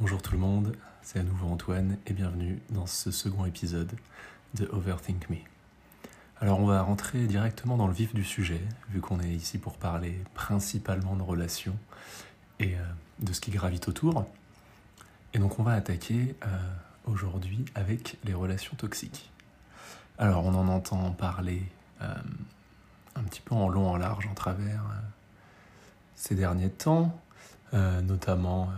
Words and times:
Bonjour 0.00 0.22
tout 0.22 0.30
le 0.30 0.38
monde, 0.38 0.76
c'est 1.02 1.18
à 1.18 1.24
nouveau 1.24 1.48
Antoine 1.48 1.98
et 2.06 2.12
bienvenue 2.12 2.62
dans 2.70 2.86
ce 2.86 3.10
second 3.10 3.44
épisode 3.46 3.90
de 4.54 4.68
Overthink 4.72 5.28
Me. 5.28 5.38
Alors 6.40 6.60
on 6.60 6.66
va 6.66 6.82
rentrer 6.82 7.26
directement 7.26 7.76
dans 7.76 7.88
le 7.88 7.92
vif 7.92 8.14
du 8.14 8.22
sujet, 8.22 8.60
vu 8.90 9.00
qu'on 9.00 9.18
est 9.18 9.28
ici 9.28 9.58
pour 9.58 9.76
parler 9.76 10.22
principalement 10.34 11.16
de 11.16 11.22
relations 11.22 11.76
et 12.60 12.76
euh, 12.76 12.82
de 13.18 13.32
ce 13.32 13.40
qui 13.40 13.50
gravite 13.50 13.88
autour. 13.88 14.24
Et 15.34 15.40
donc 15.40 15.58
on 15.58 15.64
va 15.64 15.72
attaquer 15.72 16.36
euh, 16.46 16.58
aujourd'hui 17.06 17.64
avec 17.74 18.18
les 18.22 18.34
relations 18.34 18.76
toxiques. 18.76 19.32
Alors 20.16 20.46
on 20.46 20.54
en 20.54 20.68
entend 20.68 21.10
parler 21.10 21.64
euh, 22.02 22.14
un 23.16 23.24
petit 23.24 23.40
peu 23.40 23.56
en 23.56 23.68
long, 23.68 23.90
en 23.90 23.96
large, 23.96 24.28
en 24.28 24.34
travers 24.34 24.84
ces 26.14 26.36
derniers 26.36 26.70
temps, 26.70 27.20
notamment 27.72 28.70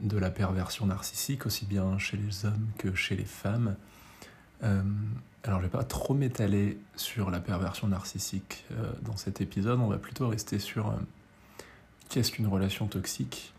de 0.00 0.18
la 0.18 0.30
perversion 0.30 0.86
narcissique, 0.86 1.46
aussi 1.46 1.66
bien 1.66 1.98
chez 1.98 2.16
les 2.16 2.44
hommes 2.44 2.68
que 2.78 2.94
chez 2.94 3.16
les 3.16 3.24
femmes. 3.24 3.76
Euh, 4.62 4.82
alors 5.44 5.60
je 5.60 5.64
vais 5.64 5.70
pas 5.70 5.84
trop 5.84 6.14
m'étaler 6.14 6.78
sur 6.96 7.30
la 7.30 7.40
perversion 7.40 7.88
narcissique 7.88 8.64
euh, 8.72 8.90
dans 9.02 9.16
cet 9.16 9.40
épisode, 9.40 9.80
on 9.80 9.88
va 9.88 9.98
plutôt 9.98 10.28
rester 10.28 10.58
sur 10.58 10.88
euh, 10.88 10.96
qu'est-ce 12.08 12.32
qu'une 12.32 12.46
relation 12.46 12.86
toxique, 12.86 13.52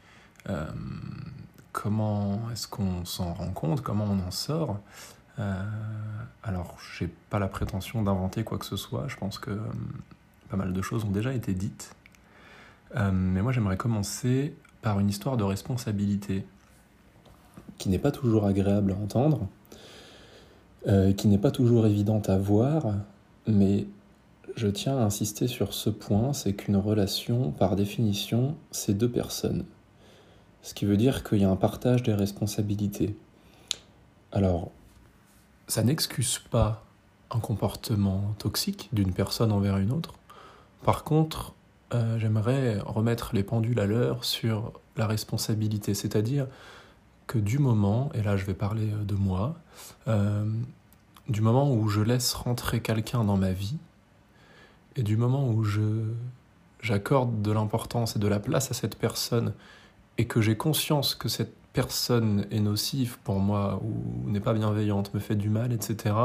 comment 1.74 2.50
est-ce 2.52 2.68
qu'on 2.68 3.06
s'en 3.06 3.34
rend 3.34 3.52
compte, 3.52 3.82
comment 3.82 4.06
on 4.06 4.20
en 4.20 4.32
sort. 4.32 4.80
alors 6.44 6.78
j'ai 6.98 7.08
pas 7.30 7.38
la 7.38 7.48
prétention 7.48 8.02
d'inventer 8.02 8.44
quoi 8.44 8.58
que 8.58 8.66
ce 8.66 8.76
soit, 8.76 9.08
je 9.08 9.16
pense 9.18 9.38
que 9.38 9.60
pas 10.50 10.58
mal 10.58 10.74
de 10.74 10.82
choses 10.82 11.04
ont 11.06 11.12
déjà 11.12 11.34
été 11.34 11.54
dites. 11.54 11.96
mais 12.96 13.44
moi 13.44 13.52
j'aimerais 13.52 13.78
commencer 13.78 14.56
par 14.82 15.00
une 15.00 15.10
histoire 15.10 15.38
de 15.38 15.44
responsabilité 15.44 16.46
qui 17.78 17.90
n'est 17.90 18.00
pas 18.00 18.12
toujours 18.12 18.46
agréable 18.46 18.92
à 18.92 18.96
entendre, 18.96 19.48
euh, 20.88 21.14
qui 21.14 21.28
n'est 21.28 21.38
pas 21.38 21.52
toujours 21.52 21.88
évidente 21.88 22.30
à 22.30 22.38
voir, 22.38 22.94
mais 23.48 23.88
je 24.56 24.68
tiens 24.68 24.98
à 24.98 25.04
insister 25.04 25.48
sur 25.48 25.74
ce 25.74 25.90
point, 25.90 26.34
c'est 26.34 26.54
qu'une 26.54 26.78
relation, 26.78 27.52
par 27.52 27.76
définition, 27.76 28.56
c'est 28.72 28.94
deux 28.94 29.10
personnes. 29.10 29.66
Ce 30.62 30.74
qui 30.74 30.86
veut 30.86 30.98
dire 30.98 31.24
qu'il 31.24 31.40
y 31.40 31.46
a 31.46 31.50
un 31.50 31.56
partage 31.56 32.04
des 32.04 32.14
responsabilités. 32.14 33.16
Alors, 34.32 34.72
ça 35.68 35.84
n'excuse 35.84 36.40
pas 36.40 36.84
un 37.32 37.40
comportement 37.40 38.36
toxique 38.38 38.90
d'une 38.92 39.14
personne 39.14 39.52
envers 39.52 39.78
une 39.78 39.92
autre. 39.92 40.16
Par 40.84 41.04
contre, 41.04 41.54
euh, 41.94 42.20
j'aimerais 42.20 42.80
remettre 42.80 43.32
les 43.34 43.44
pendules 43.44 43.80
à 43.80 43.86
l'heure 43.86 44.24
sur 44.24 44.74
la 44.96 45.08
responsabilité, 45.08 45.94
c'est-à-dire 45.94 46.48
que 47.28 47.40
du 47.40 47.60
moment, 47.60 48.12
et 48.14 48.22
là 48.22 48.38
je 48.38 48.46
vais 48.46 48.54
parler 48.54 48.88
de 48.88 49.16
moi, 49.16 49.56
euh, 50.08 50.46
du 51.28 51.42
moment 51.42 51.72
où 51.72 51.88
je 51.88 52.02
laisse 52.02 52.34
rentrer 52.34 52.82
quelqu'un 52.82 53.24
dans 53.24 53.38
ma 53.38 53.52
vie, 53.52 53.78
et 54.96 55.04
du 55.04 55.18
moment 55.18 55.48
où 55.50 55.64
j'accorde 56.82 57.42
de 57.42 57.52
l'importance 57.52 58.16
et 58.16 58.20
de 58.20 58.28
la 58.28 58.40
place 58.40 58.72
à 58.72 58.74
cette 58.74 58.98
personne, 58.98 59.54
et 60.18 60.26
que 60.26 60.42
j'ai 60.42 60.58
conscience 60.58 61.16
que 61.16 61.30
cette 61.30 61.54
personne 61.74 62.46
est 62.52 62.60
nocive 62.60 63.18
pour 63.24 63.40
moi 63.40 63.82
ou 63.84 64.30
n'est 64.30 64.40
pas 64.40 64.54
bienveillante, 64.54 65.14
me 65.14 65.20
fait 65.20 65.36
du 65.36 65.50
mal, 65.50 65.72
etc., 65.72 66.16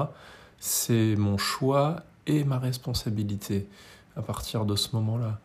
c'est 0.59 1.15
mon 1.17 1.39
choix 1.39 2.03
et 2.27 2.45
ma 2.45 2.59
responsabilité 2.59 3.69
à 4.17 4.23
partir 4.23 4.65
de 4.65 4.77
ce 4.77 4.95
moment-là. 4.97 5.39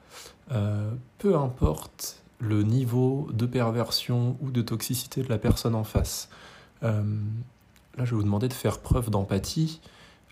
Euh, 0.51 0.91
peu 1.17 1.35
importe 1.35 2.23
le 2.39 2.63
niveau 2.63 3.29
de 3.33 3.45
perversion 3.45 4.37
ou 4.41 4.51
de 4.51 4.61
toxicité 4.61 5.21
de 5.23 5.29
la 5.29 5.37
personne 5.37 5.75
en 5.75 5.83
face. 5.83 6.29
Euh, 6.83 7.03
là, 7.97 8.05
je 8.05 8.11
vais 8.11 8.15
vous 8.15 8.23
demander 8.23 8.47
de 8.47 8.53
faire 8.53 8.79
preuve 8.79 9.09
d'empathie, 9.09 9.81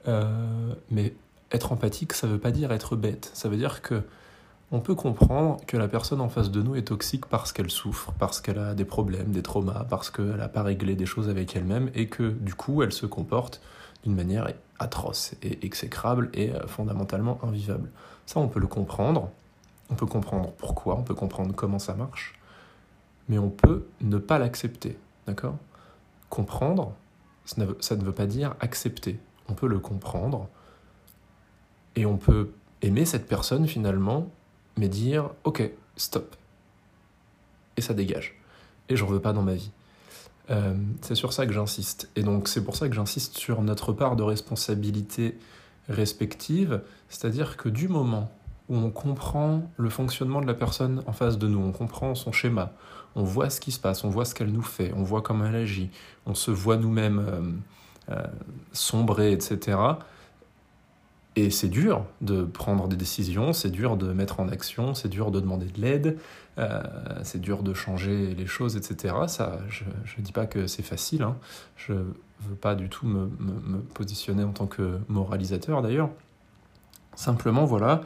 euh, 0.08 0.74
mais 0.90 1.14
être 1.52 1.72
empathique, 1.72 2.14
ça 2.14 2.28
ne 2.28 2.34
veut 2.34 2.40
pas 2.40 2.52
dire 2.52 2.72
être 2.72 2.96
bête. 2.96 3.32
Ça 3.34 3.50
veut 3.50 3.58
dire 3.58 3.82
que 3.82 4.04
on 4.72 4.82
peut 4.82 4.96
comprendre 4.96 5.58
que 5.66 5.78
la 5.78 5.88
personne 5.88 6.20
en 6.20 6.28
face 6.28 6.52
de 6.52 6.62
nous 6.62 6.76
est 6.76 6.84
toxique 6.84 7.26
parce 7.28 7.54
qu'elle 7.54 7.72
souffre, 7.72 8.12
parce 8.20 8.42
qu'elle 8.42 8.60
a 8.60 8.74
des 8.74 8.84
problèmes, 8.84 9.32
des 9.32 9.42
traumas, 9.42 9.86
parce 9.90 10.10
qu'elle 10.10 10.36
n'a 10.36 10.50
pas 10.50 10.64
réglé 10.64 10.96
des 10.96 11.06
choses 11.06 11.30
avec 11.30 11.56
elle-même 11.56 11.90
et 11.96 12.08
que 12.08 12.32
du 12.32 12.54
coup 12.54 12.84
elle 12.84 12.92
se 12.92 13.06
comporte 13.06 13.62
d'une 14.04 14.14
manière 14.14 14.50
atroce 14.80 15.34
et 15.42 15.66
exécrable 15.66 16.30
et 16.34 16.52
fondamentalement 16.68 17.40
invivable. 17.44 17.90
Ça, 18.26 18.40
on 18.40 18.48
peut 18.48 18.60
le 18.60 18.68
comprendre. 18.68 19.30
On 19.90 19.96
peut 19.96 20.06
comprendre 20.06 20.52
pourquoi, 20.58 20.98
on 20.98 21.04
peut 21.04 21.16
comprendre 21.16 21.54
comment 21.56 21.80
ça 21.80 21.94
marche, 21.94 22.38
mais 23.30 23.38
on 23.38 23.50
peut 23.50 23.88
ne 24.02 24.18
pas 24.18 24.38
l'accepter. 24.38 24.98
D'accord? 25.26 25.56
Comprendre, 26.30 26.94
ça 27.46 27.96
ne 27.96 28.04
veut 28.04 28.12
pas 28.12 28.26
dire 28.26 28.56
accepter. 28.60 29.20
On 29.48 29.54
peut 29.54 29.68
le 29.68 29.80
comprendre 29.80 30.50
et 31.96 32.06
on 32.06 32.18
peut 32.18 32.52
aimer 32.82 33.06
cette 33.06 33.28
personne 33.28 33.66
finalement, 33.68 34.30
mais 34.78 34.90
dire 34.90 35.30
ok, 35.46 35.72
stop. 35.96 36.36
Et 37.78 37.82
ça 37.82 37.94
dégage. 37.94 38.36
Et 38.90 38.96
j'en 38.96 39.08
veux 39.08 39.22
pas 39.22 39.34
dans 39.34 39.42
ma 39.42 39.54
vie. 39.54 39.72
Euh, 40.50 40.74
c'est 41.02 41.16
sur 41.16 41.34
ça 41.34 41.46
que 41.46 41.54
j'insiste. 41.54 42.10
Et 42.16 42.24
donc 42.24 42.48
c'est 42.48 42.64
pour 42.64 42.76
ça 42.76 42.88
que 42.88 42.96
j'insiste 42.96 43.38
sur 43.38 43.62
notre 43.62 43.94
part 43.94 44.16
de 44.16 44.24
responsabilité 44.24 45.38
respective, 45.90 46.82
c'est-à-dire 47.10 47.58
que 47.58 47.70
du 47.70 47.88
moment 47.88 48.32
où 48.70 48.76
on 48.76 48.90
comprend 48.90 49.70
le 49.78 49.90
fonctionnement 49.90 50.42
de 50.42 50.48
la 50.48 50.54
personne 50.54 51.02
en 51.08 51.14
face 51.14 51.38
de 51.38 51.48
nous, 51.48 51.60
on 51.60 51.72
comprend 51.72 52.16
son 52.16 52.32
schéma, 52.32 52.74
on 53.16 53.24
voit 53.24 53.50
ce 53.50 53.62
qui 53.62 53.72
se 53.72 53.80
passe, 53.80 54.04
on 54.04 54.10
voit 54.10 54.26
ce 54.26 54.36
qu'elle 54.36 54.52
nous 54.52 54.62
fait, 54.62 54.92
on 54.96 55.04
voit 55.04 55.22
comment 55.22 55.46
elle 55.46 55.56
agit, 55.56 55.90
on 56.26 56.34
se 56.34 56.52
voit 56.52 56.76
nous-mêmes 56.76 57.20
euh, 57.20 57.42
euh, 58.12 58.28
sombrer, 58.74 59.32
etc. 59.32 59.78
Et 61.38 61.52
c'est 61.52 61.70
dur 61.70 62.04
de 62.22 62.44
prendre 62.44 62.88
des 62.88 62.96
décisions, 62.96 63.54
c'est 63.54 63.70
dur 63.70 63.96
de 63.96 64.12
mettre 64.12 64.40
en 64.40 64.50
action, 64.50 64.94
c'est 64.94 65.08
dur 65.08 65.32
de 65.32 65.40
demander 65.40 65.68
de 65.68 65.80
l'aide, 65.80 66.18
euh, 66.60 66.82
c'est 67.24 67.40
dur 67.40 67.62
de 67.62 67.74
changer 67.74 68.34
les 68.34 68.48
choses, 68.48 68.78
etc. 68.78 69.14
Ça, 69.28 69.60
je 69.70 69.84
ne 70.18 70.24
dis 70.24 70.32
pas 70.32 70.48
que 70.48 70.66
c'est 70.66 70.82
facile, 70.82 71.22
hein. 71.22 71.38
je 71.76 71.94
ne 71.94 72.00
veux 72.50 72.56
pas 72.60 72.74
du 72.74 72.90
tout 72.90 73.06
me, 73.06 73.28
positionner 73.94 74.44
en 74.44 74.52
tant 74.52 74.66
que 74.66 75.00
moralisateur 75.08 75.84
d'ailleurs. 75.84 76.10
Simplement, 77.16 77.66
voilà, 77.66 78.02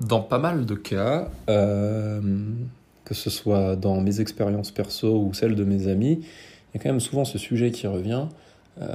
dans 0.00 0.20
pas 0.20 0.38
mal 0.38 0.64
de 0.64 0.74
cas, 0.74 1.28
euh, 1.48 2.20
que 3.04 3.14
ce 3.14 3.30
soit 3.30 3.74
dans 3.74 4.00
mes 4.00 4.20
expériences 4.20 4.70
perso 4.70 5.18
ou 5.18 5.34
celles 5.34 5.56
de 5.56 5.64
mes 5.64 5.88
amis, 5.88 6.20
il 6.22 6.78
y 6.78 6.80
a 6.80 6.82
quand 6.82 6.90
même 6.90 7.00
souvent 7.00 7.24
ce 7.24 7.38
sujet 7.38 7.72
qui 7.72 7.88
revient 7.88 8.26
euh, 8.80 8.86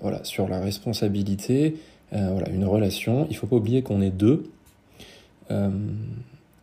voilà, 0.00 0.22
sur 0.24 0.48
la 0.48 0.60
responsabilité 0.60 1.76
voilà, 2.10 2.48
une 2.48 2.64
relation, 2.64 3.26
il 3.28 3.34
ne 3.34 3.38
faut 3.38 3.46
pas 3.46 3.56
oublier 3.56 3.82
qu'on 3.82 4.00
est 4.00 4.10
deux. 4.10 4.50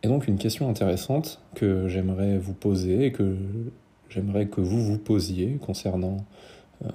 Et 0.06 0.08
donc 0.08 0.28
une 0.28 0.38
question 0.38 0.70
intéressante 0.70 1.42
que 1.56 1.88
j'aimerais 1.88 2.38
vous 2.38 2.54
poser 2.54 3.06
et 3.06 3.12
que 3.12 3.36
j'aimerais 4.08 4.46
que 4.46 4.60
vous 4.60 4.80
vous 4.80 4.98
posiez 4.98 5.56
concernant 5.56 6.18
euh, 6.84 6.88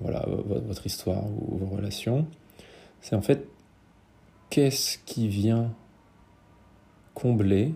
voilà, 0.00 0.24
votre 0.26 0.86
histoire 0.86 1.26
ou 1.26 1.58
vos 1.58 1.66
relations, 1.66 2.26
c'est 3.02 3.16
en 3.16 3.20
fait 3.20 3.46
qu'est-ce 4.48 4.96
qui 4.96 5.28
vient 5.28 5.74
combler 7.12 7.74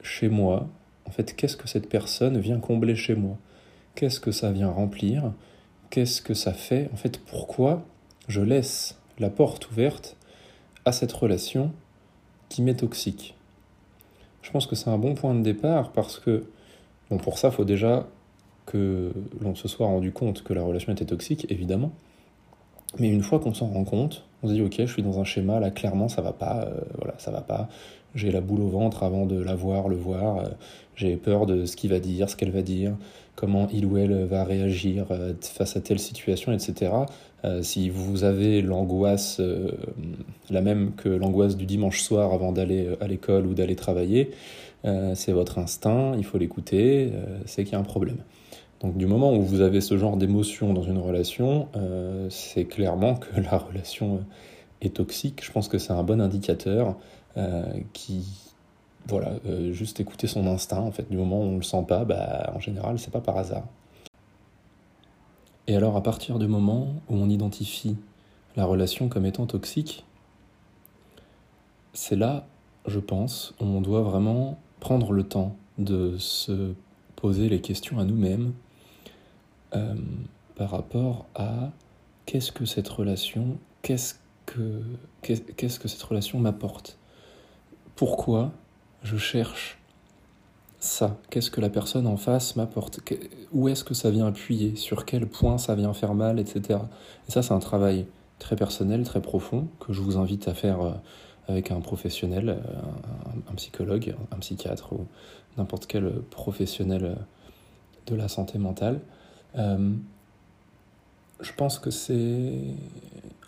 chez 0.00 0.28
moi? 0.28 0.68
En 1.06 1.10
fait, 1.10 1.34
qu'est-ce 1.34 1.56
que 1.56 1.66
cette 1.66 1.88
personne 1.88 2.38
vient 2.38 2.60
combler 2.60 2.94
chez 2.94 3.16
moi? 3.16 3.36
Qu'est-ce 3.96 4.20
que 4.20 4.30
ça 4.30 4.52
vient 4.52 4.70
remplir? 4.70 5.32
Qu'est-ce 5.90 6.22
que 6.22 6.34
ça 6.34 6.52
fait? 6.52 6.88
En 6.92 6.96
fait, 6.96 7.18
pourquoi 7.18 7.84
je 8.28 8.42
laisse 8.42 8.96
la 9.18 9.30
porte 9.30 9.68
ouverte 9.72 10.16
à 10.84 10.92
cette 10.92 11.12
relation 11.12 11.72
qui 12.48 12.62
m'est 12.62 12.76
toxique? 12.76 13.34
Je 14.44 14.50
pense 14.50 14.66
que 14.66 14.76
c'est 14.76 14.90
un 14.90 14.98
bon 14.98 15.14
point 15.14 15.34
de 15.34 15.40
départ 15.40 15.90
parce 15.90 16.18
que, 16.18 16.44
bon, 17.10 17.16
pour 17.16 17.38
ça, 17.38 17.48
il 17.48 17.54
faut 17.54 17.64
déjà 17.64 18.06
que 18.66 19.10
l'on 19.40 19.54
se 19.54 19.68
soit 19.68 19.86
rendu 19.86 20.12
compte 20.12 20.44
que 20.44 20.52
la 20.52 20.62
relation 20.62 20.92
était 20.92 21.06
toxique, 21.06 21.46
évidemment. 21.48 21.92
Mais 22.98 23.08
une 23.08 23.22
fois 23.22 23.40
qu'on 23.40 23.54
s'en 23.54 23.68
rend 23.68 23.84
compte, 23.84 24.26
on 24.42 24.48
se 24.48 24.52
dit 24.52 24.60
ok, 24.60 24.74
je 24.78 24.86
suis 24.86 25.02
dans 25.02 25.18
un 25.18 25.24
schéma 25.24 25.58
là, 25.60 25.70
clairement 25.70 26.08
ça 26.08 26.20
va 26.22 26.32
pas, 26.32 26.66
euh, 26.66 26.80
voilà, 26.98 27.14
ça 27.18 27.30
va 27.30 27.40
pas. 27.40 27.68
J'ai 28.14 28.30
la 28.30 28.40
boule 28.40 28.60
au 28.60 28.68
ventre 28.68 29.02
avant 29.02 29.26
de 29.26 29.40
la 29.40 29.54
voir, 29.54 29.88
le 29.88 29.96
voir. 29.96 30.38
Euh, 30.38 30.48
j'ai 30.96 31.16
peur 31.16 31.46
de 31.46 31.66
ce 31.66 31.76
qu'il 31.76 31.90
va 31.90 31.98
dire, 31.98 32.30
ce 32.30 32.36
qu'elle 32.36 32.50
va 32.50 32.62
dire, 32.62 32.92
comment 33.34 33.68
il 33.72 33.86
ou 33.86 33.96
elle 33.96 34.24
va 34.24 34.44
réagir 34.44 35.06
euh, 35.10 35.32
face 35.40 35.76
à 35.76 35.80
telle 35.80 35.98
situation, 35.98 36.52
etc. 36.52 36.92
si 37.60 37.90
vous 37.90 38.24
avez 38.24 38.62
l'angoisse, 38.62 39.38
la 40.48 40.62
même 40.62 40.92
que 40.96 41.10
l'angoisse 41.10 41.58
du 41.58 41.66
dimanche 41.66 42.00
soir 42.00 42.32
avant 42.32 42.52
d'aller 42.52 42.88
à 43.02 43.06
l'école 43.06 43.46
ou 43.46 43.52
d'aller 43.52 43.76
travailler, 43.76 44.30
c'est 45.12 45.32
votre 45.32 45.58
instinct, 45.58 46.14
il 46.16 46.24
faut 46.24 46.38
l'écouter, 46.38 47.12
c'est 47.44 47.64
qu'il 47.64 47.74
y 47.74 47.76
a 47.76 47.80
un 47.80 47.82
problème. 47.82 48.16
Donc 48.84 48.98
du 48.98 49.06
moment 49.06 49.32
où 49.32 49.40
vous 49.40 49.62
avez 49.62 49.80
ce 49.80 49.96
genre 49.96 50.18
d'émotion 50.18 50.74
dans 50.74 50.82
une 50.82 50.98
relation, 50.98 51.68
euh, 51.74 52.26
c'est 52.28 52.66
clairement 52.66 53.14
que 53.14 53.40
la 53.50 53.56
relation 53.56 54.20
est 54.82 54.96
toxique. 54.96 55.42
Je 55.42 55.50
pense 55.50 55.68
que 55.68 55.78
c'est 55.78 55.94
un 55.94 56.02
bon 56.02 56.20
indicateur 56.20 56.88
euh, 56.88 56.92
qui 57.92 58.26
voilà, 59.06 59.32
juste 59.72 60.00
écouter 60.00 60.26
son 60.26 60.46
instinct, 60.46 60.80
en 60.80 60.90
fait, 60.90 61.10
du 61.10 61.16
moment 61.16 61.40
où 61.40 61.42
on 61.42 61.52
ne 61.52 61.56
le 61.56 61.62
sent 61.62 61.84
pas, 61.86 62.04
bah, 62.04 62.52
en 62.54 62.60
général, 62.60 62.98
c'est 62.98 63.10
pas 63.10 63.20
par 63.20 63.36
hasard. 63.36 63.64
Et 65.66 65.76
alors, 65.76 65.96
à 65.96 66.02
partir 66.02 66.38
du 66.38 66.46
moment 66.46 66.94
où 67.08 67.16
on 67.16 67.28
identifie 67.28 67.96
la 68.56 68.64
relation 68.64 69.08
comme 69.08 69.26
étant 69.26 69.46
toxique, 69.46 70.04
c'est 71.92 72.16
là, 72.16 72.46
je 72.86 72.98
pense, 72.98 73.54
où 73.60 73.64
on 73.64 73.80
doit 73.80 74.02
vraiment 74.02 74.58
prendre 74.80 75.12
le 75.12 75.24
temps 75.24 75.56
de 75.78 76.18
se 76.18 76.74
poser 77.16 77.48
les 77.48 77.60
questions 77.60 77.98
à 77.98 78.04
nous-mêmes 78.04 78.52
euh, 79.74 79.94
par 80.56 80.70
rapport 80.70 81.26
à 81.34 81.70
qu'est-ce 82.26 82.52
que 82.52 82.66
cette 82.66 82.88
relation, 82.88 83.58
qu'est-ce 83.82 84.16
que, 84.46 84.82
qu'est-ce 85.22 85.80
que 85.80 85.88
cette 85.88 86.02
relation 86.02 86.38
m'apporte 86.38 86.98
Pourquoi 87.96 88.52
je 89.02 89.16
cherche 89.16 89.78
ça? 90.80 91.16
Qu'est-ce 91.30 91.50
que 91.50 91.60
la 91.60 91.70
personne 91.70 92.06
en 92.06 92.16
face 92.16 92.56
m'apporte? 92.56 93.00
Où 93.52 93.68
est-ce 93.68 93.84
que 93.84 93.94
ça 93.94 94.10
vient 94.10 94.26
appuyer? 94.26 94.74
Sur 94.76 95.04
quel 95.04 95.26
point 95.26 95.58
ça 95.58 95.74
vient 95.74 95.92
faire 95.92 96.14
mal, 96.14 96.40
etc. 96.40 96.80
Et 97.28 97.30
ça, 97.30 97.42
c'est 97.42 97.54
un 97.54 97.60
travail 97.60 98.06
très 98.38 98.56
personnel, 98.56 99.04
très 99.04 99.22
profond, 99.22 99.68
que 99.80 99.92
je 99.92 100.00
vous 100.00 100.18
invite 100.18 100.48
à 100.48 100.54
faire 100.54 100.80
euh, 100.82 100.92
avec 101.46 101.70
un 101.70 101.80
professionnel, 101.80 102.48
euh, 102.48 103.50
un, 103.50 103.54
psychologue, 103.54 104.14
un 104.32 104.38
psychiatre 104.38 104.92
ou 104.92 105.06
n'importe 105.56 105.86
quel 105.86 106.10
professionnel 106.30 107.04
euh, 107.04 107.14
de 108.06 108.16
la 108.16 108.28
santé 108.28 108.58
mentale. 108.58 109.00
je 109.56 111.52
pense 111.56 111.78
que 111.78 111.90
c'est 111.90 112.58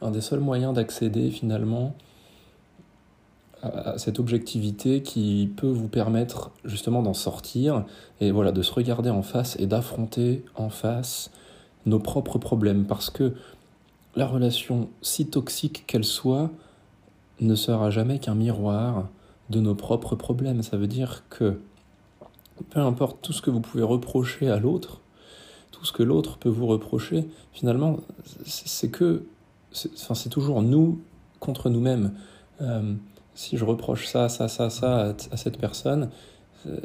un 0.00 0.10
des 0.10 0.20
seuls 0.22 0.40
moyens 0.40 0.72
d'accéder 0.72 1.30
finalement 1.30 1.94
à 3.62 3.98
cette 3.98 4.18
objectivité 4.18 5.02
qui 5.02 5.50
peut 5.56 5.70
vous 5.70 5.88
permettre 5.88 6.50
justement 6.64 7.02
d'en 7.02 7.14
sortir 7.14 7.84
et 8.20 8.30
voilà 8.30 8.52
de 8.52 8.62
se 8.62 8.72
regarder 8.72 9.10
en 9.10 9.22
face 9.22 9.56
et 9.58 9.66
d'affronter 9.66 10.44
en 10.54 10.68
face 10.68 11.30
nos 11.86 11.98
propres 11.98 12.38
problèmes 12.38 12.84
parce 12.84 13.10
que 13.10 13.32
la 14.14 14.26
relation, 14.26 14.88
si 15.02 15.26
toxique 15.26 15.84
qu'elle 15.86 16.04
soit, 16.04 16.50
ne 17.40 17.54
sera 17.54 17.90
jamais 17.90 18.18
qu'un 18.18 18.34
miroir 18.34 19.08
de 19.50 19.60
nos 19.60 19.74
propres 19.74 20.16
problèmes. 20.16 20.62
Ça 20.62 20.76
veut 20.76 20.86
dire 20.86 21.22
que 21.28 21.60
peu 22.70 22.80
importe 22.80 23.18
tout 23.22 23.32
ce 23.32 23.42
que 23.42 23.50
vous 23.50 23.60
pouvez 23.60 23.82
reprocher 23.82 24.48
à 24.48 24.58
l'autre, 24.58 25.00
tout 25.70 25.84
ce 25.84 25.92
que 25.92 26.02
l'autre 26.02 26.38
peut 26.38 26.48
vous 26.48 26.66
reprocher, 26.66 27.28
finalement, 27.52 27.98
c'est 28.46 28.90
que, 28.90 29.24
enfin, 29.94 30.14
c'est 30.14 30.30
toujours 30.30 30.62
nous 30.62 31.00
contre 31.38 31.68
nous-mêmes. 31.68 32.14
Euh, 32.62 32.94
si 33.36 33.56
je 33.56 33.64
reproche 33.64 34.06
ça, 34.06 34.28
ça, 34.28 34.48
ça, 34.48 34.70
ça 34.70 35.14
à 35.30 35.36
cette 35.36 35.58
personne, 35.58 36.10
euh, 36.66 36.78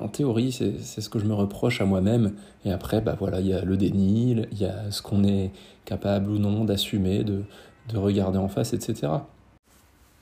en 0.00 0.08
théorie, 0.08 0.50
c'est 0.52 1.00
ce 1.00 1.08
que 1.08 1.18
je 1.18 1.24
me 1.24 1.34
reproche 1.34 1.80
à 1.80 1.84
moi-même. 1.84 2.34
Et 2.64 2.72
après, 2.72 3.00
bah 3.00 3.16
voilà, 3.18 3.40
il 3.40 3.46
y 3.46 3.54
a 3.54 3.62
le 3.62 3.76
déni, 3.76 4.44
il 4.50 4.58
y 4.58 4.64
a 4.64 4.90
ce 4.90 5.02
qu'on 5.02 5.22
est 5.22 5.52
capable 5.84 6.30
ou 6.30 6.38
non 6.38 6.64
d'assumer, 6.64 7.22
de, 7.24 7.44
de, 7.88 7.98
regarder 7.98 8.38
en 8.38 8.48
face, 8.48 8.72
etc. 8.72 9.12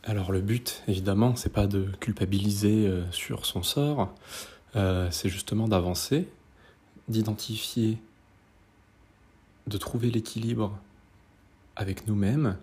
Alors 0.05 0.33
le 0.33 0.41
but, 0.41 0.83
évidemment, 0.89 1.35
c'est 1.37 1.53
pas 1.53 1.67
de 1.67 1.87
culpabiliser 2.01 2.87
euh, 2.87 3.05
sur 3.11 3.47
son 3.47 3.63
sort, 3.63 4.13
euh, 4.75 5.09
c'est 5.11 5.29
justement 5.29 5.69
d'avancer, 5.69 6.29
d'identifier, 7.09 7.99
de 9.67 9.79
trouver 9.79 10.11
l'équilibre 10.11 10.79
avec 11.77 12.07
nous-mêmes 12.07 12.57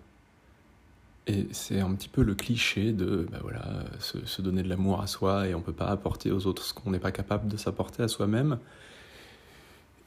et 1.26 1.46
c'est 1.52 1.80
un 1.80 1.94
petit 1.94 2.08
peu 2.08 2.22
le 2.22 2.34
cliché 2.34 2.92
de 2.92 3.26
bah 3.32 3.38
voilà, 3.42 3.84
se, 3.98 4.42
donner 4.42 4.62
de 4.62 4.68
l'amour 4.68 5.00
à 5.00 5.06
soi 5.06 5.48
et 5.48 5.54
on 5.54 5.58
ne 5.58 5.64
peut 5.64 5.72
pas 5.72 5.86
apporter 5.86 6.30
aux 6.30 6.46
autres 6.46 6.62
ce 6.64 6.74
qu'on 6.74 6.90
n'est 6.90 6.98
pas 6.98 7.12
capable 7.12 7.48
de 7.48 7.56
s'apporter 7.56 8.02
à 8.02 8.08
soi-même. 8.08 8.58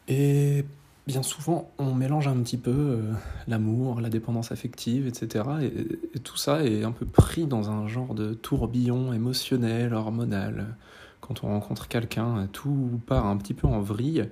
Et 0.07 0.63
bien 1.07 1.23
souvent, 1.23 1.71
on 1.79 1.95
mélange 1.95 2.27
un 2.27 2.37
petit 2.43 2.57
peu 2.57 2.71
euh, 2.71 3.13
l'amour, 3.47 3.99
la 3.99 4.09
dépendance 4.09 4.51
affective, 4.51 5.07
etc. 5.07 5.45
Et, 5.63 6.19
tout 6.19 6.37
ça 6.37 6.63
est 6.63 6.83
un 6.83 6.91
peu 6.91 7.05
pris 7.05 7.47
dans 7.47 7.71
un 7.71 7.87
genre 7.87 8.13
de 8.13 8.33
tourbillon 8.35 9.11
émotionnel, 9.11 9.95
hormonal. 9.95 10.75
Quand 11.19 11.43
on 11.43 11.47
rencontre 11.47 11.87
quelqu'un, 11.87 12.47
tout 12.53 13.01
part 13.07 13.25
un 13.25 13.37
petit 13.37 13.55
peu 13.55 13.67
en 13.67 13.81
vrille. 13.81 14.29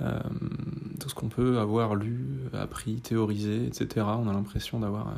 Euh, 0.00 0.20
tout 1.00 1.08
ce 1.08 1.14
qu'on 1.16 1.28
peut 1.28 1.58
avoir 1.58 1.96
lu, 1.96 2.42
appris, 2.52 3.00
théorisé, 3.00 3.66
etc. 3.66 4.06
On 4.06 4.28
a 4.28 4.32
l'impression 4.32 4.78
d'avoir 4.78 5.08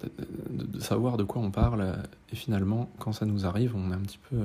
de, 0.00 0.80
savoir 0.80 1.16
de 1.16 1.24
quoi 1.24 1.42
on 1.42 1.50
parle. 1.50 1.98
Et 2.32 2.36
finalement, 2.36 2.90
quand 2.98 3.12
ça 3.12 3.26
nous 3.26 3.46
arrive, 3.46 3.74
on 3.76 3.90
est 3.90 3.94
un 3.94 4.00
petit 4.00 4.18
peu 4.30 4.38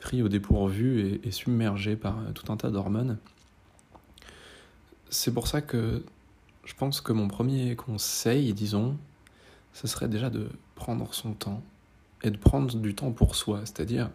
pris 0.00 0.22
au 0.22 0.28
dépourvu 0.28 1.20
et, 1.22 1.30
submergé 1.30 1.96
par 1.96 2.16
tout 2.34 2.52
un 2.52 2.56
tas 2.56 2.70
d'hormones. 2.70 3.18
C'est 5.10 5.32
pour 5.32 5.46
ça 5.46 5.62
que 5.62 6.02
je 6.64 6.74
pense 6.74 7.00
que 7.00 7.12
mon 7.12 7.28
premier 7.28 7.76
conseil, 7.76 8.52
disons, 8.52 8.96
ce 9.72 9.86
serait 9.86 10.08
déjà 10.08 10.30
de 10.30 10.48
prendre 10.74 11.12
son 11.14 11.32
temps 11.32 11.62
et 12.22 12.30
de 12.30 12.36
prendre 12.36 12.74
du 12.76 12.94
temps 12.94 13.12
pour 13.12 13.34
soi. 13.34 13.60
C'est-à-dire, 13.60 14.10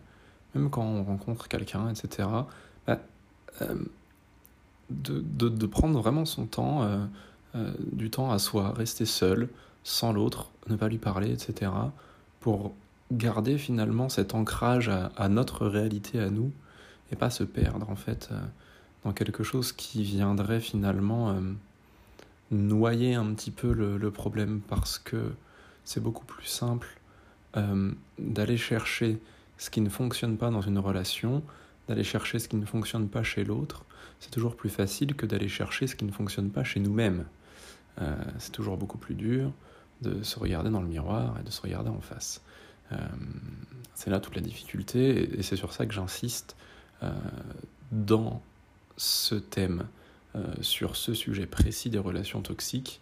même 0.56 0.70
quand 0.70 0.84
on 0.84 1.04
rencontre 1.04 1.48
quelqu'un, 1.48 1.90
etc., 1.90 2.28
bah, 2.88 3.00
euh, 3.62 3.76
de, 4.90 5.50
de, 5.50 5.66
prendre 5.68 6.00
vraiment 6.00 6.26
son 6.26 6.48
temps, 6.48 6.82
euh, 6.82 7.06
euh, 7.56 7.72
du 7.92 8.10
temps 8.10 8.32
à 8.32 8.40
soi, 8.40 8.72
rester 8.72 9.06
seul, 9.06 9.50
sans 9.84 10.14
l'autre, 10.14 10.52
ne 10.68 10.76
pas 10.76 10.88
lui 10.88 10.98
parler, 10.98 11.32
etc., 11.32 11.72
pour 12.40 12.74
garder 13.12 13.58
finalement 13.58 14.10
cet 14.10 14.36
ancrage 14.36 14.90
à, 14.90 15.30
notre 15.30 15.66
réalité 15.66 16.20
à 16.20 16.30
nous, 16.30 16.52
et 17.12 17.16
pas 17.16 17.30
se 17.30 17.44
perdre 17.44 17.90
en 17.90 17.96
fait 17.96 18.30
euh, 18.32 18.40
dans 19.04 19.14
quelque 19.14 19.44
chose 19.44 19.72
qui 19.72 20.04
viendrait 20.04 20.60
finalement 20.60 21.32
euh, 21.32 21.42
noyer 22.52 23.16
un 23.16 23.34
petit 23.34 23.52
peu 23.52 23.74
le, 23.74 24.12
problème, 24.12 24.62
parce 24.68 25.00
que 25.00 25.34
c'est 25.86 26.02
beaucoup 26.04 26.26
plus 26.26 26.46
simple 26.46 26.88
euh, 27.58 27.92
d'aller 28.20 28.58
chercher 28.58 29.20
ce 29.58 29.70
qui 29.70 29.82
ne 29.82 29.90
fonctionne 29.90 30.38
pas 30.38 30.52
dans 30.52 30.62
une 30.62 30.78
relation, 30.78 31.42
d'aller 31.88 32.04
chercher 32.04 32.38
ce 32.38 32.48
qui 32.48 32.58
ne 32.58 32.66
fonctionne 32.66 33.10
pas 33.10 33.24
chez 33.24 33.44
l'autre, 33.44 33.86
c'est 34.20 34.30
toujours 34.30 34.56
plus 34.56 34.70
facile 34.70 35.16
que 35.16 35.26
d'aller 35.26 35.50
chercher 35.50 35.88
ce 35.88 35.96
qui 35.96 36.06
ne 36.06 36.12
fonctionne 36.12 36.52
pas 36.52 36.64
chez 36.64 36.80
nous-mêmes. 36.80 37.26
c'est 38.38 38.52
toujours 38.52 38.78
beaucoup 38.78 38.98
plus 38.98 39.16
dur, 39.16 39.52
de 40.02 40.24
se 40.24 40.40
regarder 40.40 40.70
dans 40.70 40.82
le 40.82 40.88
miroir 40.88 41.38
et 41.40 41.44
de 41.44 41.52
se 41.52 41.62
regarder 41.62 41.90
en 41.90 42.02
face. 42.02 42.42
Euh, 42.92 42.98
c'est 43.94 44.10
là 44.10 44.20
toute 44.20 44.36
la 44.36 44.42
difficulté 44.42 45.40
et, 45.40 45.44
c'est 45.44 45.56
sur 45.56 45.74
ça 45.74 45.86
que 45.86 45.94
j'insiste 45.94 46.56
euh, 47.04 47.12
dans 47.92 48.42
ce 48.98 49.36
thème, 49.36 49.88
euh, 50.36 50.46
sur 50.62 50.96
ce 50.96 51.14
sujet 51.14 51.46
précis 51.46 51.90
des 51.90 52.00
relations 52.00 52.42
toxiques. 52.42 53.02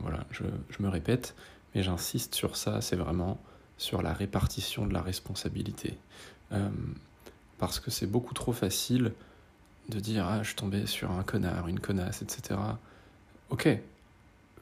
voilà, 0.00 0.24
je, 0.30 0.44
je, 0.70 0.82
me 0.82 0.88
répète, 0.88 1.34
mais 1.74 1.82
j'insiste 1.82 2.34
sur 2.34 2.56
ça, 2.56 2.82
c'est 2.82 2.96
vraiment 2.96 3.40
sur 3.78 4.02
la 4.02 4.12
répartition 4.12 4.86
de 4.86 4.92
la 4.92 5.00
responsabilité. 5.00 5.98
parce 7.58 7.80
que 7.80 7.90
c'est 7.90 8.06
beaucoup 8.06 8.34
trop 8.34 8.52
facile 8.52 9.12
de 9.88 9.98
dire 9.98 10.26
ah 10.26 10.42
je 10.42 10.48
suis 10.48 10.56
tombé 10.56 10.86
sur 10.86 11.10
un 11.10 11.22
connard, 11.22 11.68
une 11.68 11.80
connasse, 11.80 12.20
etc. 12.22 12.60
Ok, 13.48 13.68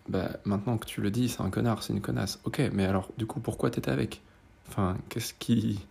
bah, 0.08 0.30
maintenant 0.44 0.78
que 0.78 0.86
tu 0.86 1.00
le 1.00 1.10
dis, 1.10 1.28
c'est 1.28 1.42
un 1.42 1.50
connard, 1.50 1.82
c'est 1.82 1.92
une 1.92 2.00
connasse. 2.00 2.40
Ok, 2.44 2.60
mais 2.72 2.84
alors, 2.84 3.10
du 3.18 3.26
coup, 3.26 3.40
pourquoi 3.40 3.70
t'étais 3.70 3.90
avec? 3.90 4.22
Enfin, 4.68 4.96
qu'est-ce 5.08 5.34
qui, 5.34 5.86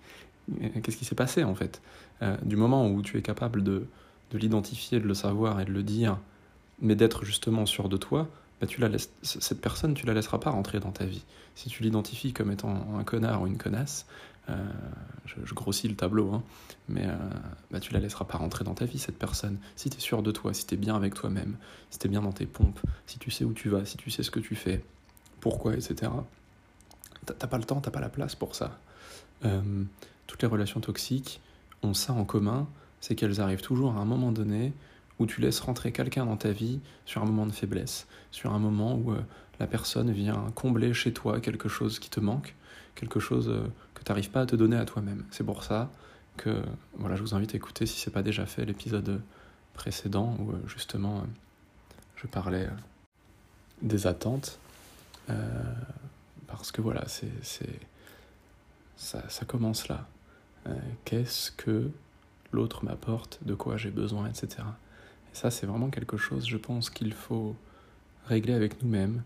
qu'est-ce 0.83 0.97
qui 0.97 1.05
s'est 1.05 1.15
passé 1.15 1.43
en 1.43 1.55
fait? 1.55 1.81
Euh, 2.21 2.37
Du 2.43 2.55
moment 2.55 2.87
où 2.89 3.01
tu 3.01 3.17
es 3.17 3.21
capable 3.21 3.63
de, 3.63 3.87
de 4.31 4.37
l'identifier, 4.37 4.99
de 4.99 5.07
le 5.07 5.13
savoir 5.13 5.59
et 5.61 5.65
de 5.65 5.71
le 5.71 5.83
dire, 5.83 6.19
mais 6.81 6.95
d'être 6.95 7.25
justement 7.25 7.65
sûr 7.65 7.89
de 7.89 7.97
toi, 7.97 8.29
bah, 8.61 8.67
tu 8.67 8.81
la 8.81 8.89
laisses, 8.89 9.11
cette 9.23 9.61
personne, 9.61 9.93
tu 9.93 10.05
la 10.05 10.13
laisseras 10.13 10.39
pas 10.39 10.51
rentrer 10.51 10.79
dans 10.79 10.91
ta 10.91 11.05
vie. 11.05 11.23
Si 11.55 11.69
tu 11.69 11.83
l'identifies 11.83 12.33
comme 12.33 12.51
étant 12.51 12.97
un 12.97 13.03
connard 13.03 13.41
ou 13.43 13.47
une 13.47 13.57
connasse, 13.57 14.05
euh, 14.49 14.55
je, 15.25 15.53
grossis 15.53 15.87
le 15.87 15.95
tableau, 15.95 16.33
hein, 16.33 16.43
mais 16.89 17.05
euh, 17.05 17.15
bah, 17.71 17.79
tu 17.79 17.93
la 17.93 17.99
laisseras 17.99 18.25
pas 18.25 18.37
rentrer 18.37 18.65
dans 18.65 18.73
ta 18.73 18.85
vie, 18.85 18.99
cette 18.99 19.17
personne. 19.17 19.57
Si 19.75 19.89
tu 19.89 19.97
es 19.97 20.01
sûr 20.01 20.21
de 20.21 20.31
toi, 20.31 20.53
si 20.53 20.67
tu 20.67 20.73
es 20.73 20.77
bien 20.77 20.95
avec 20.95 21.13
toi-même, 21.13 21.55
si 21.89 21.99
tu 21.99 22.07
es 22.07 22.09
bien 22.09 22.21
dans 22.21 22.33
tes 22.33 22.45
pompes, 22.45 22.79
si 23.07 23.19
tu 23.19 23.31
sais 23.31 23.45
où 23.45 23.53
tu 23.53 23.69
vas, 23.69 23.85
si 23.85 23.97
tu 23.97 24.09
sais 24.11 24.23
ce 24.23 24.31
que 24.31 24.39
tu 24.39 24.55
fais, 24.55 24.83
pourquoi, 25.39 25.73
etc., 25.73 26.11
t'as 27.25 27.47
pas 27.47 27.57
le 27.57 27.63
temps, 27.63 27.79
t'as 27.79 27.91
pas 27.91 28.01
la 28.01 28.09
place 28.09 28.35
pour 28.35 28.55
ça. 28.55 28.77
Euh, 29.45 29.83
toutes 30.27 30.41
les 30.41 30.47
relations 30.47 30.81
toxiques 30.81 31.39
ont 31.81 31.93
ça 31.93 32.13
en 32.13 32.25
commun, 32.25 32.67
c'est 32.99 33.15
qu'elles 33.15 33.39
arrivent 33.39 33.61
toujours 33.61 33.95
à 33.95 33.99
un 33.99 34.05
moment 34.05 34.31
donné 34.31 34.73
où 35.19 35.25
tu 35.25 35.41
laisses 35.41 35.59
rentrer 35.59 35.91
quelqu'un 35.91 36.25
dans 36.25 36.37
ta 36.37 36.51
vie 36.51 36.79
sur 37.05 37.21
un 37.21 37.25
moment 37.25 37.45
de 37.45 37.51
faiblesse, 37.51 38.07
sur 38.31 38.53
un 38.53 38.59
moment 38.59 38.95
où 38.95 39.13
la 39.59 39.67
personne 39.67 40.11
vient 40.11 40.47
combler 40.55 40.93
chez 40.93 41.13
toi 41.13 41.39
quelque 41.39 41.69
chose 41.69 41.99
qui 41.99 42.09
te 42.09 42.19
manque, 42.19 42.55
quelque 42.95 43.19
chose 43.19 43.53
que 43.93 44.03
tu 44.03 44.11
n'arrives 44.11 44.29
pas 44.29 44.41
à 44.41 44.45
te 44.45 44.55
donner 44.55 44.77
à 44.77 44.85
toi-même. 44.85 45.25
C'est 45.31 45.43
pour 45.43 45.63
ça 45.63 45.89
que 46.37 46.63
voilà, 46.95 47.15
je 47.15 47.21
vous 47.21 47.35
invite 47.35 47.53
à 47.53 47.57
écouter, 47.57 47.85
si 47.85 47.99
ce 47.99 48.09
n'est 48.09 48.13
pas 48.13 48.23
déjà 48.23 48.45
fait, 48.45 48.65
l'épisode 48.65 49.21
précédent 49.73 50.35
où 50.39 50.51
euh, 50.51 50.61
justement 50.67 51.17
euh, 51.17 51.25
je 52.15 52.27
parlais 52.27 52.67
euh, 52.67 52.71
des 53.81 54.07
attentes. 54.07 54.59
parce 56.47 56.71
que 56.71 56.81
voilà, 56.81 57.03
c'est 57.07 57.29
ça, 58.95 59.27
ça 59.29 59.45
commence 59.45 59.87
là. 59.87 60.07
Qu'est-ce 61.03 61.51
que 61.51 61.89
l'autre 62.53 62.85
m'apporte, 62.85 63.39
de 63.41 63.55
quoi 63.55 63.75
j'ai 63.75 63.89
besoin, 63.89 64.29
etc. 64.29 64.63
Et 65.33 65.35
ça, 65.35 65.51
c'est 65.51 65.65
vraiment 65.65 65.89
quelque 65.89 66.15
chose, 66.17 66.47
je 66.47 66.57
pense, 66.57 66.89
qu'il 66.89 67.13
faut 67.13 67.55
régler 68.27 68.53
avec 68.53 68.81
nous-mêmes, 68.81 69.23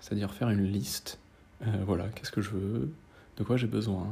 c'est-à-dire 0.00 0.32
faire 0.32 0.50
une 0.50 0.64
liste. 0.64 1.18
Euh, 1.66 1.82
voilà, 1.86 2.08
qu'est-ce 2.08 2.32
que 2.32 2.40
je 2.40 2.50
veux, 2.50 2.90
de 3.40 3.44
quoi 3.44 3.56
j'ai 3.56 3.66
besoin, 3.66 4.06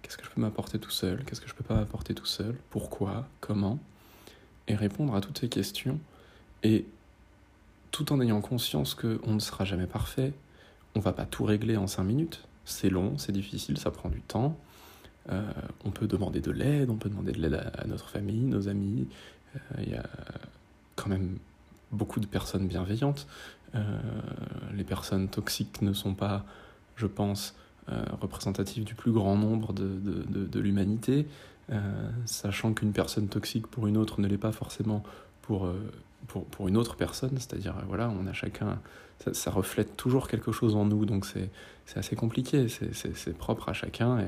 qu'est-ce 0.00 0.16
que 0.16 0.24
je 0.24 0.30
peux 0.30 0.40
m'apporter 0.40 0.78
tout 0.78 0.90
seul, 0.90 1.24
qu'est-ce 1.24 1.42
que 1.42 1.48
je 1.48 1.54
peux 1.54 1.62
pas 1.62 1.74
m'apporter 1.74 2.14
tout 2.14 2.24
seul, 2.24 2.56
pourquoi, 2.70 3.28
comment, 3.40 3.78
et 4.66 4.74
répondre 4.74 5.14
à 5.14 5.20
toutes 5.20 5.38
ces 5.38 5.50
questions, 5.50 6.00
et 6.62 6.86
tout 7.90 8.14
en 8.14 8.20
ayant 8.22 8.40
conscience 8.40 8.94
qu'on 8.94 9.34
ne 9.34 9.40
sera 9.40 9.66
jamais 9.66 9.86
parfait, 9.86 10.32
on 10.94 11.00
va 11.00 11.12
pas 11.12 11.26
tout 11.26 11.44
régler 11.44 11.76
en 11.76 11.86
cinq 11.86 12.04
minutes, 12.04 12.48
c'est 12.64 12.88
long, 12.88 13.18
c'est 13.18 13.32
difficile, 13.32 13.76
ça 13.76 13.90
prend 13.90 14.08
du 14.08 14.22
temps, 14.22 14.58
euh, 15.28 15.42
on 15.84 15.90
peut 15.90 16.06
demander 16.06 16.40
de 16.40 16.50
l'aide, 16.50 16.88
on 16.88 16.96
peut 16.96 17.10
demander 17.10 17.32
de 17.32 17.42
l'aide 17.42 17.70
à, 17.74 17.86
notre 17.86 18.08
famille, 18.08 18.40
nos 18.40 18.68
amis. 18.68 19.06
Euh, 19.54 19.58
il 19.82 19.90
y 19.90 19.94
a 19.94 20.06
quand 20.96 21.10
même 21.10 21.36
beaucoup 21.92 22.20
de 22.20 22.26
personnes 22.26 22.66
bienveillantes. 22.66 23.26
Euh, 23.74 24.00
les 24.72 24.84
personnes 24.84 25.28
toxiques 25.28 25.82
ne 25.82 25.92
sont 25.92 26.14
pas, 26.14 26.46
je 26.96 27.06
pense, 27.06 27.54
représentatives 28.20 28.84
du 28.84 28.94
plus 28.94 29.12
grand 29.12 29.36
nombre 29.36 29.72
de, 29.72 29.88
de, 29.88 30.46
de, 30.46 30.60
l'humanité, 30.60 31.26
sachant 32.26 32.72
qu'une 32.74 32.92
personne 32.92 33.28
toxique 33.28 33.66
pour 33.66 33.86
une 33.86 33.96
autre 33.96 34.20
ne 34.20 34.28
l'est 34.28 34.38
pas 34.38 34.52
forcément 34.52 35.02
pour, 35.42 35.68
pour, 36.28 36.44
pour, 36.44 36.68
une 36.68 36.76
autre 36.76 36.94
personne, 36.94 37.32
c'est-à-dire, 37.34 37.74
voilà, 37.88 38.08
on 38.08 38.26
a 38.28 38.32
chacun, 38.32 38.78
ça, 39.32 39.50
reflète 39.50 39.96
toujours 39.96 40.28
quelque 40.28 40.52
chose 40.52 40.76
en 40.76 40.84
nous, 40.84 41.04
donc 41.06 41.26
c'est 41.26 41.50
assez 41.96 42.14
compliqué, 42.14 42.68
c'est 42.68 43.36
propre 43.36 43.68
à 43.68 43.72
chacun, 43.72 44.20
et 44.20 44.26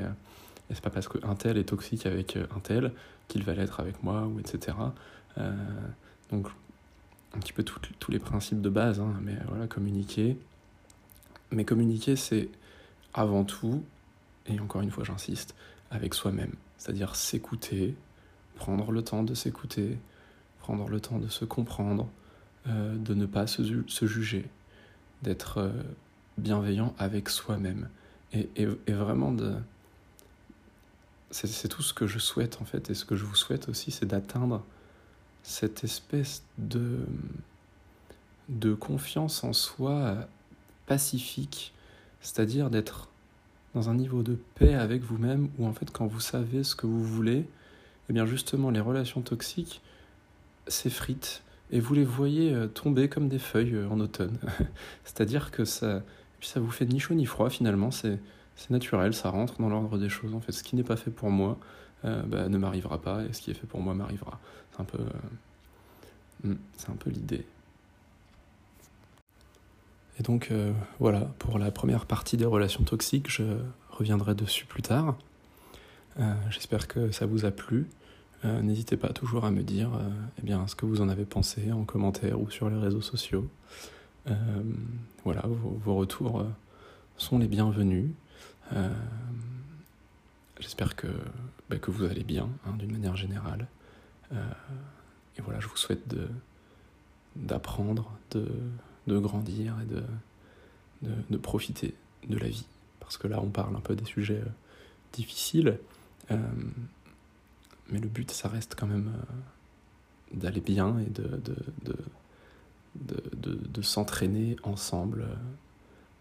et 0.70 0.74
c'est 0.74 0.82
pas 0.82 0.90
parce 0.90 1.08
qu'un 1.08 1.34
tel 1.34 1.58
est 1.58 1.64
toxique 1.64 2.06
avec 2.06 2.36
euh, 2.36 2.46
un 2.56 2.60
tel 2.60 2.92
qu'il 3.28 3.44
va 3.44 3.54
l'être 3.54 3.80
avec 3.80 4.02
moi, 4.02 4.26
ou 4.26 4.40
etc. 4.40 4.76
Euh, 5.38 5.52
donc, 6.30 6.48
un 7.34 7.38
petit 7.40 7.52
peu 7.52 7.62
tous 7.64 8.10
les 8.10 8.18
principes 8.18 8.60
de 8.60 8.68
base, 8.68 9.00
hein, 9.00 9.12
mais 9.22 9.36
voilà, 9.48 9.66
communiquer. 9.66 10.36
Mais 11.50 11.64
communiquer, 11.64 12.16
c'est 12.16 12.48
avant 13.14 13.44
tout, 13.44 13.82
et 14.46 14.60
encore 14.60 14.82
une 14.82 14.90
fois 14.90 15.04
j'insiste, 15.04 15.54
avec 15.90 16.14
soi-même. 16.14 16.52
C'est-à-dire 16.76 17.16
s'écouter, 17.16 17.94
prendre 18.56 18.90
le 18.90 19.02
temps 19.02 19.22
de 19.22 19.34
s'écouter, 19.34 19.98
prendre 20.58 20.88
le 20.88 21.00
temps 21.00 21.18
de 21.18 21.28
se 21.28 21.44
comprendre, 21.44 22.08
euh, 22.66 22.96
de 22.96 23.14
ne 23.14 23.26
pas 23.26 23.46
se, 23.46 23.62
juger, 24.06 24.46
d'être 25.22 25.72
bienveillant 26.36 26.94
avec 26.98 27.28
soi-même. 27.28 27.88
Et, 28.32 28.48
et, 28.56 28.92
vraiment 28.92 29.30
de, 29.30 29.54
c'est 31.30 31.68
tout 31.68 31.82
ce 31.82 31.94
que 31.94 32.06
je 32.06 32.18
souhaite 32.18 32.60
en 32.60 32.64
fait, 32.64 32.90
et 32.90 32.94
ce 32.94 33.04
que 33.04 33.16
je 33.16 33.24
vous 33.24 33.34
souhaite 33.34 33.68
aussi, 33.68 33.90
c'est 33.90 34.06
d'atteindre 34.06 34.64
cette 35.42 35.84
espèce 35.84 36.42
de, 36.58 37.00
de 38.48 38.74
confiance 38.74 39.44
en 39.44 39.52
soi 39.52 40.26
pacifique, 40.86 41.72
c'est-à-dire 42.24 42.70
d'être 42.70 43.08
dans 43.74 43.90
un 43.90 43.94
niveau 43.94 44.22
de 44.22 44.38
paix 44.54 44.74
avec 44.74 45.02
vous-même, 45.02 45.50
où 45.58 45.66
en 45.66 45.72
fait 45.72 45.90
quand 45.92 46.06
vous 46.06 46.20
savez 46.20 46.64
ce 46.64 46.74
que 46.74 46.86
vous 46.86 47.04
voulez, 47.04 47.38
et 47.38 47.46
eh 48.08 48.12
bien 48.12 48.26
justement 48.26 48.70
les 48.70 48.80
relations 48.80 49.20
toxiques 49.20 49.82
s'effritent, 50.66 51.42
et 51.70 51.80
vous 51.80 51.94
les 51.94 52.04
voyez 52.04 52.52
euh, 52.52 52.66
tomber 52.66 53.08
comme 53.08 53.28
des 53.28 53.38
feuilles 53.38 53.74
euh, 53.74 53.88
en 53.88 54.00
automne. 54.00 54.38
c'est-à-dire 55.04 55.50
que 55.50 55.64
ça, 55.64 56.02
ça 56.40 56.60
vous 56.60 56.70
fait 56.70 56.86
ni 56.86 56.98
chaud 56.98 57.14
ni 57.14 57.26
froid 57.26 57.50
finalement, 57.50 57.90
c'est 57.90 58.18
naturel, 58.70 59.12
ça 59.12 59.28
rentre 59.28 59.60
dans 59.60 59.68
l'ordre 59.68 59.98
des 59.98 60.08
choses. 60.08 60.34
En 60.34 60.40
fait, 60.40 60.52
ce 60.52 60.62
qui 60.62 60.76
n'est 60.76 60.84
pas 60.84 60.96
fait 60.96 61.10
pour 61.10 61.30
moi 61.30 61.58
euh, 62.06 62.22
bah, 62.22 62.48
ne 62.48 62.56
m'arrivera 62.56 63.00
pas, 63.02 63.22
et 63.24 63.32
ce 63.34 63.42
qui 63.42 63.50
est 63.50 63.54
fait 63.54 63.66
pour 63.66 63.80
moi 63.80 63.94
m'arrivera. 63.94 64.40
Un 64.78 64.84
peu, 64.84 64.98
hmm, 66.44 66.54
c'est 66.78 66.90
un 66.90 66.96
peu 66.96 67.10
l'idée. 67.10 67.44
Et 70.18 70.22
donc 70.22 70.48
euh, 70.50 70.72
voilà, 71.00 71.20
pour 71.38 71.58
la 71.58 71.70
première 71.70 72.06
partie 72.06 72.36
des 72.36 72.44
relations 72.44 72.84
toxiques, 72.84 73.30
je 73.30 73.44
reviendrai 73.90 74.34
dessus 74.34 74.66
plus 74.66 74.82
tard. 74.82 75.16
J'espère 76.48 76.86
que 76.86 77.10
ça 77.10 77.26
vous 77.26 77.44
a 77.44 77.50
plu. 77.50 77.88
N'hésitez 78.44 78.96
pas 78.96 79.08
toujours 79.08 79.44
à 79.46 79.50
me 79.50 79.64
dire 79.64 79.90
eh 80.38 80.42
bien, 80.42 80.68
ce 80.68 80.76
que 80.76 80.86
vous 80.86 81.00
en 81.00 81.08
avez 81.08 81.24
pensé 81.24 81.72
en 81.72 81.82
commentaire 81.82 82.40
ou 82.40 82.48
sur 82.50 82.70
les 82.70 82.76
réseaux 82.76 83.00
sociaux. 83.00 83.48
voilà, 85.24 85.42
vos 85.48 85.96
retours 85.96 86.46
sont 87.16 87.38
les 87.38 87.48
bienvenus. 87.48 88.10
Euh, 88.72 88.88
j'espère 90.58 90.96
que, 90.96 91.08
bah, 91.68 91.78
que 91.78 91.90
vous 91.90 92.04
allez 92.04 92.24
bien, 92.24 92.48
hein, 92.66 92.72
d'une 92.78 92.92
manière 92.92 93.16
générale. 93.16 93.66
Euh, 94.32 94.42
et 95.36 95.42
voilà, 95.42 95.60
je 95.60 95.68
vous 95.68 95.76
souhaite 95.76 96.02
d'apprendre, 97.36 98.10
de, 98.30 98.46
de 99.06 99.18
grandir 99.18 99.76
et 99.82 99.86
de, 101.06 101.36
profiter 101.36 101.94
de 102.28 102.38
la 102.38 102.48
vie. 102.48 102.66
Parce 103.00 103.18
que 103.18 103.28
là, 103.28 103.40
on 103.42 103.50
parle 103.50 103.76
un 103.76 103.80
peu 103.80 103.94
des 103.94 104.04
sujets 104.04 104.40
euh, 104.40 104.50
difficiles. 105.12 105.78
mais 106.30 107.98
le 107.98 108.08
but, 108.08 108.30
ça 108.30 108.48
reste 108.48 108.74
quand 108.76 108.86
même 108.86 109.12
d'aller 110.32 110.60
bien 110.60 110.98
et 110.98 111.10
de, 111.10 111.40
de 112.94 113.82
s'entraîner 113.82 114.56
ensemble 114.62 115.26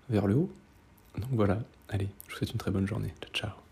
vers 0.09 0.27
le 0.27 0.35
haut. 0.35 0.51
Donc 1.17 1.29
voilà, 1.31 1.59
allez, 1.89 2.09
je 2.27 2.33
vous 2.33 2.37
souhaite 2.37 2.51
une 2.51 2.57
très 2.57 2.71
bonne 2.71 2.87
journée. 2.87 3.13
Ciao, 3.21 3.31
ciao. 3.33 3.62